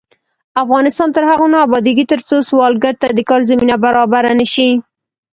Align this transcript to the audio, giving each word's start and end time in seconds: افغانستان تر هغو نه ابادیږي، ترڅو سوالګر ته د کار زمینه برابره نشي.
افغانستان 0.63 1.09
تر 1.15 1.23
هغو 1.29 1.45
نه 1.53 1.57
ابادیږي، 1.65 2.05
ترڅو 2.11 2.37
سوالګر 2.49 2.93
ته 3.01 3.07
د 3.17 3.19
کار 3.29 3.41
زمینه 3.49 3.75
برابره 3.83 4.31
نشي. 4.39 4.69